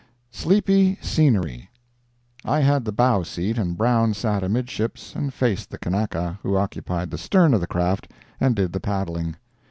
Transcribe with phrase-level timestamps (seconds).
[0.31, 1.69] SLEEPY SCENERY
[2.43, 7.11] I had the bow seat, and Brown sat amidships and faced the Kanaka, who occupied
[7.11, 9.35] the stern of the craft and did the paddling.